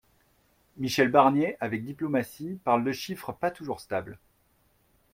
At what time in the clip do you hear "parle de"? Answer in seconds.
2.63-2.91